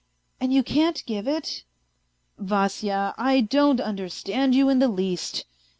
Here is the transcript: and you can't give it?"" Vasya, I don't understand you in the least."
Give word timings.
and 0.41 0.51
you 0.51 0.63
can't 0.63 1.05
give 1.05 1.27
it?"" 1.27 1.63
Vasya, 2.39 3.13
I 3.19 3.41
don't 3.41 3.79
understand 3.79 4.55
you 4.55 4.67
in 4.67 4.79
the 4.79 4.87
least." 4.87 5.45